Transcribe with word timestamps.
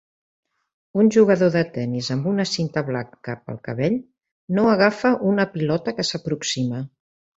Un 1.01 1.11
jugador 1.15 1.51
de 1.55 1.61
tenis 1.75 2.09
amb 2.15 2.25
una 2.31 2.45
cinta 2.53 2.83
blanca 2.87 3.35
pel 3.51 3.59
cabell 3.69 3.99
no 4.61 4.65
agafa 4.73 5.13
una 5.33 5.47
pilota 5.53 5.95
que 6.01 6.07
s'aproxima 6.11 6.83